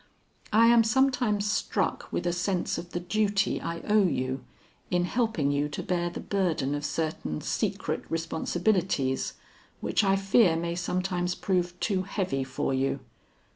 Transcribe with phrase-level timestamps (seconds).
[0.51, 4.43] "I am sometimes struck with a sense of the duty I owe you,
[4.89, 9.33] in helping you to bear the burden of certain secret responsibilities
[9.79, 13.01] which I fear may sometimes prove too heavy for you."